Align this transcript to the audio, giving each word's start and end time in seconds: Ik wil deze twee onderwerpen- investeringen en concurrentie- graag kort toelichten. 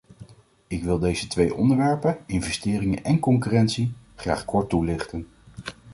Ik 0.67 0.83
wil 0.83 0.99
deze 0.99 1.27
twee 1.27 1.53
onderwerpen- 1.55 2.17
investeringen 2.25 3.03
en 3.03 3.19
concurrentie- 3.19 3.93
graag 4.15 4.45
kort 4.45 4.69
toelichten. 4.69 5.27